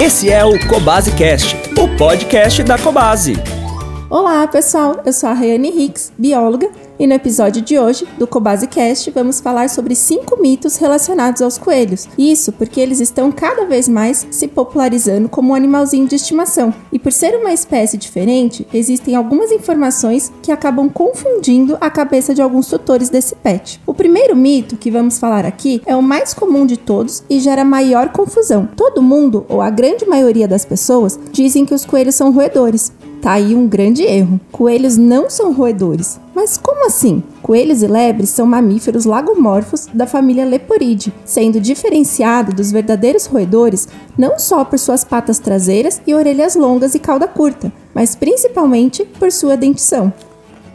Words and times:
Esse 0.00 0.30
é 0.30 0.44
o 0.44 0.52
Cobase 0.68 1.10
Cast, 1.16 1.56
o 1.76 1.96
podcast 1.96 2.62
da 2.62 2.78
Cobase. 2.78 3.34
Olá, 4.08 4.46
pessoal. 4.46 5.00
Eu 5.04 5.12
sou 5.12 5.28
a 5.28 5.32
Rayane 5.32 5.68
Hicks, 5.68 6.12
bióloga, 6.16 6.70
e 6.98 7.06
no 7.06 7.14
episódio 7.14 7.62
de 7.62 7.78
hoje 7.78 8.06
do 8.18 8.26
Cobase 8.26 8.66
Cast 8.66 9.10
vamos 9.10 9.40
falar 9.40 9.70
sobre 9.70 9.94
cinco 9.94 10.40
mitos 10.40 10.76
relacionados 10.76 11.40
aos 11.40 11.56
coelhos. 11.56 12.08
Isso 12.18 12.52
porque 12.52 12.80
eles 12.80 13.00
estão 13.00 13.30
cada 13.30 13.64
vez 13.64 13.88
mais 13.88 14.26
se 14.30 14.48
popularizando 14.48 15.28
como 15.28 15.52
um 15.52 15.54
animalzinho 15.54 16.08
de 16.08 16.16
estimação. 16.16 16.74
E 16.92 16.98
por 16.98 17.12
ser 17.12 17.36
uma 17.36 17.52
espécie 17.52 17.96
diferente, 17.96 18.66
existem 18.72 19.14
algumas 19.14 19.52
informações 19.52 20.32
que 20.42 20.50
acabam 20.50 20.88
confundindo 20.88 21.78
a 21.80 21.90
cabeça 21.90 22.34
de 22.34 22.42
alguns 22.42 22.66
tutores 22.66 23.08
desse 23.08 23.34
pet. 23.36 23.80
O 23.86 23.94
primeiro 23.94 24.34
mito 24.34 24.76
que 24.76 24.90
vamos 24.90 25.18
falar 25.18 25.46
aqui 25.46 25.80
é 25.86 25.94
o 25.94 26.02
mais 26.02 26.34
comum 26.34 26.66
de 26.66 26.76
todos 26.76 27.22
e 27.30 27.38
gera 27.38 27.64
maior 27.64 28.10
confusão. 28.10 28.68
Todo 28.76 29.02
mundo, 29.02 29.46
ou 29.48 29.60
a 29.60 29.70
grande 29.70 30.06
maioria 30.06 30.48
das 30.48 30.64
pessoas, 30.64 31.18
dizem 31.30 31.64
que 31.64 31.74
os 31.74 31.84
coelhos 31.84 32.14
são 32.14 32.32
roedores. 32.32 32.92
Tá 33.20 33.32
aí 33.32 33.54
um 33.54 33.66
grande 33.66 34.04
erro. 34.04 34.40
Coelhos 34.52 34.96
não 34.96 35.28
são 35.28 35.52
roedores. 35.52 36.20
Mas 36.34 36.56
como 36.56 36.86
assim? 36.86 37.22
Coelhos 37.42 37.82
e 37.82 37.86
lebres 37.88 38.30
são 38.30 38.46
mamíferos 38.46 39.04
lagomorfos 39.04 39.88
da 39.92 40.06
família 40.06 40.44
Leporidae, 40.44 41.12
sendo 41.24 41.60
diferenciado 41.60 42.52
dos 42.52 42.70
verdadeiros 42.70 43.26
roedores 43.26 43.88
não 44.16 44.38
só 44.38 44.64
por 44.64 44.78
suas 44.78 45.02
patas 45.02 45.40
traseiras 45.40 46.00
e 46.06 46.14
orelhas 46.14 46.54
longas 46.54 46.94
e 46.94 47.00
cauda 47.00 47.26
curta, 47.26 47.72
mas 47.92 48.14
principalmente 48.14 49.04
por 49.04 49.32
sua 49.32 49.56
dentição. 49.56 50.12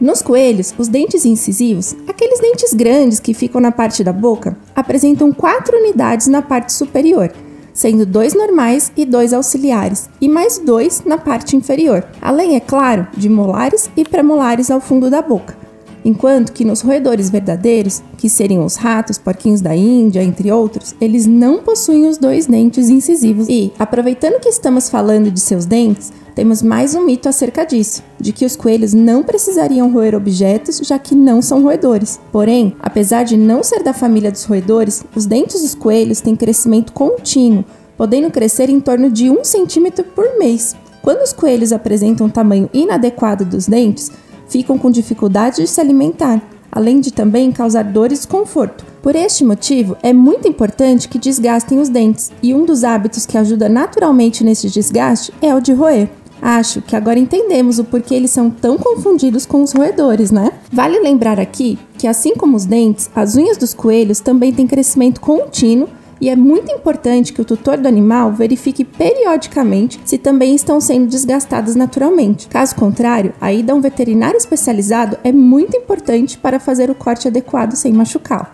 Nos 0.00 0.20
coelhos, 0.20 0.74
os 0.76 0.88
dentes 0.88 1.24
incisivos, 1.24 1.96
aqueles 2.06 2.40
dentes 2.40 2.74
grandes 2.74 3.20
que 3.20 3.32
ficam 3.32 3.60
na 3.60 3.72
parte 3.72 4.04
da 4.04 4.12
boca, 4.12 4.56
apresentam 4.76 5.32
quatro 5.32 5.78
unidades 5.78 6.26
na 6.26 6.42
parte 6.42 6.72
superior, 6.74 7.32
sendo 7.74 8.06
dois 8.06 8.32
normais 8.32 8.90
e 8.96 9.04
dois 9.04 9.34
auxiliares, 9.34 10.08
e 10.18 10.28
mais 10.28 10.58
dois 10.58 11.02
na 11.04 11.18
parte 11.18 11.56
inferior, 11.56 12.02
além, 12.22 12.56
é 12.56 12.60
claro, 12.60 13.06
de 13.14 13.28
molares 13.28 13.90
e 13.94 14.04
premolares 14.04 14.70
ao 14.70 14.80
fundo 14.80 15.10
da 15.10 15.20
boca. 15.20 15.63
Enquanto 16.04 16.52
que 16.52 16.64
nos 16.64 16.82
roedores 16.82 17.30
verdadeiros, 17.30 18.02
que 18.18 18.28
seriam 18.28 18.64
os 18.64 18.76
ratos, 18.76 19.16
porquinhos 19.16 19.62
da 19.62 19.74
Índia, 19.74 20.22
entre 20.22 20.52
outros, 20.52 20.94
eles 21.00 21.26
não 21.26 21.62
possuem 21.62 22.06
os 22.06 22.18
dois 22.18 22.46
dentes 22.46 22.90
incisivos. 22.90 23.48
E, 23.48 23.72
aproveitando 23.78 24.38
que 24.38 24.48
estamos 24.48 24.90
falando 24.90 25.30
de 25.30 25.40
seus 25.40 25.64
dentes, 25.64 26.12
temos 26.34 26.62
mais 26.62 26.94
um 26.94 27.06
mito 27.06 27.28
acerca 27.28 27.64
disso, 27.64 28.02
de 28.20 28.32
que 28.32 28.44
os 28.44 28.54
coelhos 28.54 28.92
não 28.92 29.22
precisariam 29.22 29.90
roer 29.90 30.14
objetos, 30.14 30.78
já 30.82 30.98
que 30.98 31.14
não 31.14 31.40
são 31.40 31.62
roedores. 31.62 32.20
Porém, 32.30 32.74
apesar 32.80 33.22
de 33.22 33.36
não 33.36 33.62
ser 33.62 33.82
da 33.82 33.94
família 33.94 34.30
dos 34.30 34.44
roedores, 34.44 35.04
os 35.14 35.24
dentes 35.24 35.62
dos 35.62 35.74
coelhos 35.74 36.20
têm 36.20 36.36
crescimento 36.36 36.92
contínuo, 36.92 37.64
podendo 37.96 38.30
crescer 38.30 38.68
em 38.68 38.80
torno 38.80 39.10
de 39.10 39.30
um 39.30 39.44
centímetro 39.44 40.04
por 40.04 40.38
mês. 40.38 40.76
Quando 41.00 41.22
os 41.22 41.32
coelhos 41.32 41.72
apresentam 41.72 42.26
um 42.26 42.30
tamanho 42.30 42.68
inadequado 42.74 43.44
dos 43.44 43.66
dentes, 43.66 44.10
ficam 44.48 44.78
com 44.78 44.90
dificuldade 44.90 45.56
de 45.56 45.66
se 45.66 45.80
alimentar, 45.80 46.42
além 46.70 47.00
de 47.00 47.12
também 47.12 47.52
causar 47.52 47.84
dores 47.84 48.18
e 48.18 48.22
desconforto. 48.22 48.84
Por 49.02 49.14
este 49.14 49.44
motivo, 49.44 49.96
é 50.02 50.12
muito 50.12 50.48
importante 50.48 51.08
que 51.08 51.18
desgastem 51.18 51.78
os 51.78 51.88
dentes, 51.88 52.32
e 52.42 52.54
um 52.54 52.64
dos 52.64 52.84
hábitos 52.84 53.26
que 53.26 53.38
ajuda 53.38 53.68
naturalmente 53.68 54.42
nesse 54.42 54.68
desgaste 54.68 55.32
é 55.40 55.54
o 55.54 55.60
de 55.60 55.72
roer. 55.72 56.08
Acho 56.42 56.82
que 56.82 56.94
agora 56.94 57.18
entendemos 57.18 57.78
o 57.78 57.84
porquê 57.84 58.14
eles 58.14 58.30
são 58.30 58.50
tão 58.50 58.76
confundidos 58.76 59.46
com 59.46 59.62
os 59.62 59.72
roedores, 59.72 60.30
né? 60.30 60.52
Vale 60.70 60.98
lembrar 61.00 61.40
aqui 61.40 61.78
que, 61.96 62.06
assim 62.06 62.34
como 62.34 62.56
os 62.56 62.66
dentes, 62.66 63.08
as 63.14 63.36
unhas 63.36 63.56
dos 63.56 63.72
coelhos 63.72 64.20
também 64.20 64.52
têm 64.52 64.66
crescimento 64.66 65.20
contínuo 65.20 65.88
e 66.20 66.28
é 66.28 66.36
muito 66.36 66.72
importante 66.72 67.32
que 67.32 67.40
o 67.40 67.44
tutor 67.44 67.76
do 67.76 67.88
animal 67.88 68.32
verifique 68.32 68.84
periodicamente 68.84 70.00
se 70.04 70.16
também 70.16 70.54
estão 70.54 70.80
sendo 70.80 71.06
desgastadas 71.06 71.74
naturalmente. 71.74 72.48
Caso 72.48 72.74
contrário, 72.76 73.32
a 73.40 73.52
ida 73.52 73.72
a 73.72 73.76
um 73.76 73.80
veterinário 73.80 74.36
especializado 74.36 75.18
é 75.24 75.32
muito 75.32 75.76
importante 75.76 76.38
para 76.38 76.60
fazer 76.60 76.90
o 76.90 76.94
corte 76.94 77.28
adequado 77.28 77.74
sem 77.74 77.92
machucá-lo. 77.92 78.46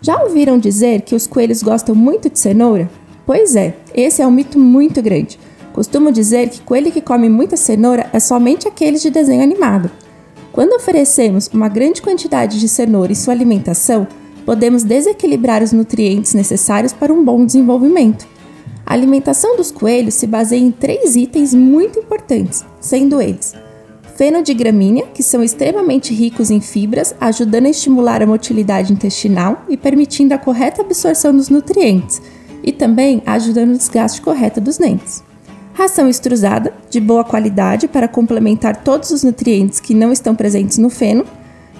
Já 0.00 0.22
ouviram 0.22 0.58
dizer 0.58 1.02
que 1.02 1.14
os 1.14 1.26
coelhos 1.26 1.62
gostam 1.62 1.94
muito 1.94 2.28
de 2.28 2.38
cenoura? 2.38 2.90
Pois 3.24 3.56
é, 3.56 3.74
esse 3.94 4.20
é 4.20 4.26
um 4.26 4.30
mito 4.30 4.58
muito 4.58 5.00
grande. 5.00 5.38
Costumo 5.72 6.12
dizer 6.12 6.50
que 6.50 6.60
coelho 6.60 6.92
que 6.92 7.00
come 7.00 7.28
muita 7.28 7.56
cenoura 7.56 8.08
é 8.12 8.20
somente 8.20 8.68
aqueles 8.68 9.00
de 9.02 9.10
desenho 9.10 9.42
animado. 9.42 9.90
Quando 10.52 10.74
oferecemos 10.74 11.48
uma 11.52 11.68
grande 11.68 12.00
quantidade 12.00 12.60
de 12.60 12.68
cenoura 12.68 13.10
em 13.10 13.14
sua 13.16 13.34
alimentação, 13.34 14.06
podemos 14.44 14.82
desequilibrar 14.82 15.62
os 15.62 15.72
nutrientes 15.72 16.34
necessários 16.34 16.92
para 16.92 17.12
um 17.12 17.24
bom 17.24 17.44
desenvolvimento. 17.44 18.26
A 18.86 18.92
alimentação 18.92 19.56
dos 19.56 19.70
coelhos 19.70 20.14
se 20.14 20.26
baseia 20.26 20.60
em 20.60 20.70
três 20.70 21.16
itens 21.16 21.54
muito 21.54 21.98
importantes, 21.98 22.64
sendo 22.80 23.20
eles 23.20 23.54
feno 24.16 24.42
de 24.42 24.54
gramínea, 24.54 25.06
que 25.06 25.24
são 25.24 25.42
extremamente 25.42 26.14
ricos 26.14 26.48
em 26.48 26.60
fibras, 26.60 27.14
ajudando 27.20 27.66
a 27.66 27.70
estimular 27.70 28.22
a 28.22 28.26
motilidade 28.26 28.92
intestinal 28.92 29.64
e 29.68 29.76
permitindo 29.76 30.32
a 30.32 30.38
correta 30.38 30.82
absorção 30.82 31.36
dos 31.36 31.48
nutrientes, 31.48 32.22
e 32.62 32.70
também 32.70 33.20
ajudando 33.26 33.74
o 33.74 33.76
desgaste 33.76 34.22
correto 34.22 34.60
dos 34.60 34.78
dentes 34.78 35.24
ração 35.74 36.08
extrusada, 36.08 36.72
de 36.88 37.00
boa 37.00 37.24
qualidade 37.24 37.88
para 37.88 38.06
complementar 38.06 38.76
todos 38.76 39.10
os 39.10 39.24
nutrientes 39.24 39.80
que 39.80 39.92
não 39.92 40.12
estão 40.12 40.34
presentes 40.34 40.78
no 40.78 40.88
feno, 40.88 41.26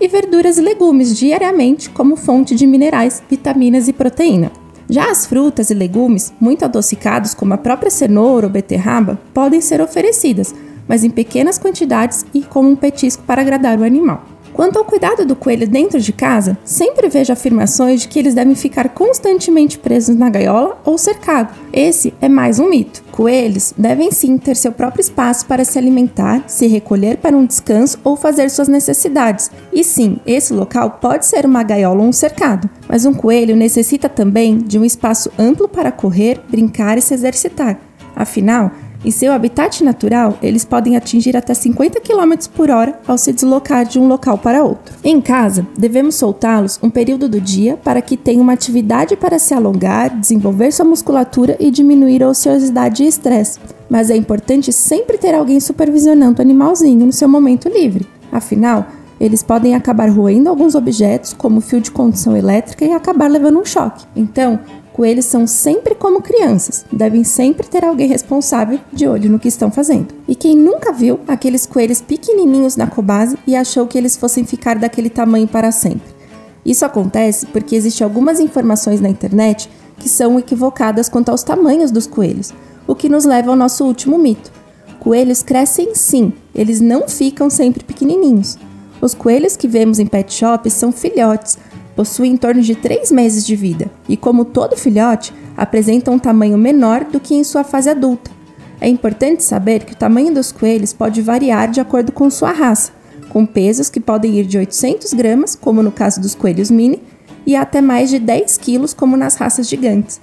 e 0.00 0.08
verduras 0.08 0.58
e 0.58 0.62
legumes 0.62 1.16
diariamente 1.16 1.90
como 1.90 2.16
fonte 2.16 2.54
de 2.54 2.66
minerais, 2.66 3.22
vitaminas 3.28 3.86
e 3.88 3.92
proteína. 3.92 4.50
Já 4.88 5.10
as 5.10 5.26
frutas 5.26 5.70
e 5.70 5.74
legumes, 5.74 6.32
muito 6.40 6.64
adocicados, 6.64 7.34
como 7.34 7.54
a 7.54 7.58
própria 7.58 7.90
cenoura 7.90 8.46
ou 8.46 8.52
beterraba, 8.52 9.20
podem 9.32 9.60
ser 9.60 9.80
oferecidas, 9.80 10.52
mas 10.88 11.04
em 11.04 11.10
pequenas 11.10 11.58
quantidades 11.58 12.26
e 12.34 12.42
como 12.42 12.68
um 12.68 12.74
petisco 12.74 13.22
para 13.22 13.42
agradar 13.42 13.78
o 13.78 13.84
animal. 13.84 14.24
Quanto 14.52 14.78
ao 14.78 14.84
cuidado 14.84 15.24
do 15.24 15.36
coelho 15.36 15.68
dentro 15.68 16.00
de 16.00 16.12
casa, 16.12 16.58
sempre 16.64 17.08
vejo 17.08 17.32
afirmações 17.32 18.00
de 18.00 18.08
que 18.08 18.18
eles 18.18 18.34
devem 18.34 18.56
ficar 18.56 18.88
constantemente 18.88 19.78
presos 19.78 20.16
na 20.16 20.28
gaiola 20.28 20.80
ou 20.84 20.98
cercado. 20.98 21.54
Esse 21.72 22.12
é 22.20 22.28
mais 22.28 22.58
um 22.58 22.68
mito. 22.68 23.02
Coelhos 23.20 23.74
devem 23.76 24.10
sim 24.10 24.38
ter 24.38 24.56
seu 24.56 24.72
próprio 24.72 25.02
espaço 25.02 25.44
para 25.44 25.62
se 25.62 25.78
alimentar, 25.78 26.42
se 26.46 26.66
recolher 26.66 27.18
para 27.18 27.36
um 27.36 27.44
descanso 27.44 27.98
ou 28.02 28.16
fazer 28.16 28.48
suas 28.48 28.66
necessidades. 28.66 29.50
E 29.70 29.84
sim, 29.84 30.18
esse 30.24 30.54
local 30.54 30.92
pode 31.02 31.26
ser 31.26 31.44
uma 31.44 31.62
gaiola 31.62 32.00
ou 32.00 32.08
um 32.08 32.12
cercado, 32.12 32.70
mas 32.88 33.04
um 33.04 33.12
coelho 33.12 33.54
necessita 33.54 34.08
também 34.08 34.56
de 34.56 34.78
um 34.78 34.86
espaço 34.86 35.30
amplo 35.38 35.68
para 35.68 35.92
correr, 35.92 36.40
brincar 36.48 36.96
e 36.96 37.02
se 37.02 37.12
exercitar. 37.12 37.78
Afinal, 38.16 38.70
em 39.02 39.10
seu 39.10 39.32
habitat 39.32 39.82
natural, 39.82 40.38
eles 40.42 40.64
podem 40.64 40.94
atingir 40.94 41.34
até 41.34 41.54
50 41.54 42.00
km 42.00 42.34
por 42.54 42.70
hora 42.70 42.98
ao 43.08 43.16
se 43.16 43.32
deslocar 43.32 43.86
de 43.86 43.98
um 43.98 44.06
local 44.06 44.36
para 44.36 44.62
outro. 44.62 44.94
Em 45.02 45.20
casa, 45.22 45.66
devemos 45.76 46.16
soltá-los 46.16 46.78
um 46.82 46.90
período 46.90 47.26
do 47.26 47.40
dia 47.40 47.78
para 47.78 48.02
que 48.02 48.16
tenham 48.16 48.42
uma 48.42 48.52
atividade 48.52 49.16
para 49.16 49.38
se 49.38 49.54
alongar, 49.54 50.10
desenvolver 50.10 50.70
sua 50.70 50.84
musculatura 50.84 51.56
e 51.58 51.70
diminuir 51.70 52.22
a 52.22 52.28
ociosidade 52.28 53.02
e 53.02 53.06
estresse. 53.06 53.58
Mas 53.88 54.10
é 54.10 54.16
importante 54.16 54.70
sempre 54.70 55.16
ter 55.16 55.34
alguém 55.34 55.60
supervisionando 55.60 56.38
o 56.38 56.42
animalzinho 56.42 57.06
no 57.06 57.12
seu 57.12 57.28
momento 57.28 57.70
livre. 57.70 58.06
Afinal, 58.30 58.86
eles 59.20 59.42
podem 59.42 59.74
acabar 59.74 60.08
roendo 60.08 60.48
alguns 60.48 60.74
objetos, 60.74 61.34
como 61.34 61.60
fio 61.60 61.78
de 61.78 61.90
condução 61.90 62.34
elétrica, 62.34 62.86
e 62.86 62.92
acabar 62.92 63.30
levando 63.30 63.60
um 63.60 63.64
choque. 63.66 64.06
Então, 64.16 64.58
Coelhos 65.00 65.24
são 65.24 65.46
sempre 65.46 65.94
como 65.94 66.20
crianças, 66.20 66.84
devem 66.92 67.24
sempre 67.24 67.66
ter 67.66 67.82
alguém 67.86 68.06
responsável 68.06 68.78
de 68.92 69.08
olho 69.08 69.30
no 69.30 69.38
que 69.38 69.48
estão 69.48 69.70
fazendo. 69.70 70.08
E 70.28 70.34
quem 70.34 70.54
nunca 70.54 70.92
viu 70.92 71.18
aqueles 71.26 71.64
coelhos 71.64 72.02
pequenininhos 72.02 72.76
na 72.76 72.86
cobase 72.86 73.38
e 73.46 73.56
achou 73.56 73.86
que 73.86 73.96
eles 73.96 74.14
fossem 74.14 74.44
ficar 74.44 74.78
daquele 74.78 75.08
tamanho 75.08 75.48
para 75.48 75.72
sempre? 75.72 76.06
Isso 76.66 76.84
acontece 76.84 77.46
porque 77.46 77.74
existem 77.74 78.04
algumas 78.04 78.40
informações 78.40 79.00
na 79.00 79.08
internet 79.08 79.70
que 79.96 80.06
são 80.06 80.38
equivocadas 80.38 81.08
quanto 81.08 81.30
aos 81.30 81.42
tamanhos 81.42 81.90
dos 81.90 82.06
coelhos, 82.06 82.52
o 82.86 82.94
que 82.94 83.08
nos 83.08 83.24
leva 83.24 83.48
ao 83.50 83.56
nosso 83.56 83.86
último 83.86 84.18
mito. 84.18 84.52
Coelhos 84.98 85.42
crescem 85.42 85.94
sim, 85.94 86.30
eles 86.54 86.78
não 86.78 87.08
ficam 87.08 87.48
sempre 87.48 87.82
pequenininhos. 87.82 88.58
Os 89.00 89.14
coelhos 89.14 89.56
que 89.56 89.66
vemos 89.66 89.98
em 89.98 90.04
pet 90.04 90.30
shops 90.30 90.74
são 90.74 90.92
filhotes, 90.92 91.56
possui 92.00 92.28
em 92.28 92.36
torno 92.38 92.62
de 92.62 92.74
3 92.74 93.12
meses 93.12 93.44
de 93.44 93.54
vida 93.54 93.90
e, 94.08 94.16
como 94.16 94.42
todo 94.46 94.74
filhote, 94.74 95.34
apresenta 95.54 96.10
um 96.10 96.18
tamanho 96.18 96.56
menor 96.56 97.04
do 97.04 97.20
que 97.20 97.34
em 97.34 97.44
sua 97.44 97.62
fase 97.62 97.90
adulta. 97.90 98.30
É 98.80 98.88
importante 98.88 99.44
saber 99.44 99.84
que 99.84 99.92
o 99.92 99.96
tamanho 99.96 100.32
dos 100.32 100.50
coelhos 100.50 100.94
pode 100.94 101.20
variar 101.20 101.70
de 101.70 101.78
acordo 101.78 102.10
com 102.10 102.30
sua 102.30 102.52
raça, 102.52 102.90
com 103.28 103.44
pesos 103.44 103.90
que 103.90 104.00
podem 104.00 104.38
ir 104.38 104.46
de 104.46 104.56
800 104.56 105.12
gramas, 105.12 105.54
como 105.54 105.82
no 105.82 105.92
caso 105.92 106.22
dos 106.22 106.34
coelhos 106.34 106.70
mini, 106.70 107.02
e 107.44 107.54
até 107.54 107.82
mais 107.82 108.08
de 108.08 108.18
10 108.18 108.56
quilos, 108.56 108.94
como 108.94 109.14
nas 109.14 109.34
raças 109.34 109.68
gigantes. 109.68 110.18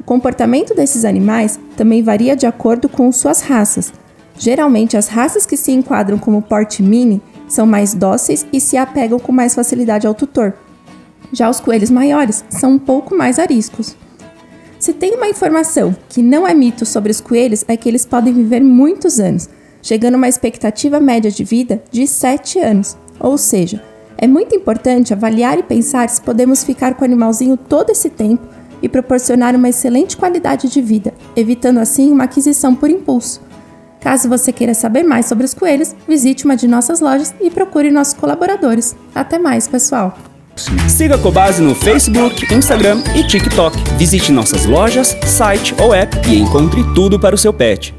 O 0.00 0.02
comportamento 0.02 0.74
desses 0.74 1.04
animais 1.04 1.60
também 1.76 2.02
varia 2.02 2.34
de 2.34 2.44
acordo 2.44 2.88
com 2.88 3.12
suas 3.12 3.40
raças. 3.40 3.92
Geralmente, 4.36 4.96
as 4.96 5.06
raças 5.06 5.46
que 5.46 5.56
se 5.56 5.70
enquadram 5.70 6.18
como 6.18 6.42
porte 6.42 6.82
mini 6.82 7.22
são 7.46 7.66
mais 7.66 7.94
dóceis 7.94 8.44
e 8.52 8.60
se 8.60 8.76
apegam 8.76 9.20
com 9.20 9.30
mais 9.30 9.54
facilidade 9.54 10.08
ao 10.08 10.12
tutor, 10.12 10.54
já 11.32 11.48
os 11.48 11.60
coelhos 11.60 11.90
maiores 11.90 12.44
são 12.48 12.72
um 12.72 12.78
pouco 12.78 13.16
mais 13.16 13.38
ariscos. 13.38 13.96
Se 14.78 14.92
tem 14.92 15.14
uma 15.14 15.28
informação 15.28 15.96
que 16.08 16.22
não 16.22 16.46
é 16.46 16.52
mito 16.52 16.84
sobre 16.84 17.10
os 17.10 17.20
coelhos, 17.20 17.64
é 17.66 17.76
que 17.76 17.88
eles 17.88 18.04
podem 18.04 18.32
viver 18.34 18.60
muitos 18.60 19.18
anos, 19.18 19.48
chegando 19.80 20.14
a 20.14 20.18
uma 20.18 20.28
expectativa 20.28 21.00
média 21.00 21.30
de 21.30 21.42
vida 21.42 21.82
de 21.90 22.06
7 22.06 22.58
anos. 22.58 22.96
Ou 23.18 23.38
seja, 23.38 23.82
é 24.18 24.26
muito 24.26 24.54
importante 24.54 25.12
avaliar 25.12 25.58
e 25.58 25.62
pensar 25.62 26.08
se 26.08 26.20
podemos 26.20 26.64
ficar 26.64 26.94
com 26.94 27.02
o 27.02 27.04
animalzinho 27.04 27.56
todo 27.56 27.90
esse 27.90 28.10
tempo 28.10 28.46
e 28.82 28.88
proporcionar 28.88 29.56
uma 29.56 29.70
excelente 29.70 30.16
qualidade 30.16 30.68
de 30.68 30.82
vida, 30.82 31.14
evitando 31.34 31.78
assim 31.78 32.12
uma 32.12 32.24
aquisição 32.24 32.74
por 32.74 32.90
impulso. 32.90 33.40
Caso 34.00 34.28
você 34.28 34.52
queira 34.52 34.74
saber 34.74 35.02
mais 35.02 35.24
sobre 35.24 35.46
os 35.46 35.54
coelhos, 35.54 35.96
visite 36.06 36.44
uma 36.44 36.56
de 36.56 36.68
nossas 36.68 37.00
lojas 37.00 37.34
e 37.40 37.50
procure 37.50 37.90
nossos 37.90 38.12
colaboradores. 38.12 38.94
Até 39.14 39.38
mais, 39.38 39.66
pessoal! 39.66 40.33
Siga 40.88 41.16
a 41.16 41.18
Cobase 41.18 41.60
no 41.60 41.74
Facebook, 41.74 42.54
Instagram 42.54 43.02
e 43.14 43.26
TikTok. 43.26 43.76
Visite 43.96 44.30
nossas 44.30 44.64
lojas, 44.64 45.16
site 45.24 45.74
ou 45.80 45.92
app 45.92 46.16
e 46.28 46.38
encontre 46.38 46.82
tudo 46.94 47.18
para 47.18 47.34
o 47.34 47.38
seu 47.38 47.52
pet. 47.52 47.94